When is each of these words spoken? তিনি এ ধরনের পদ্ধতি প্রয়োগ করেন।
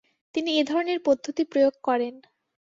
তিনি 0.35 0.49
এ 0.59 0.63
ধরনের 0.63 0.99
পদ্ধতি 1.05 1.43
প্রয়োগ 1.43 1.73
করেন। 1.83 2.15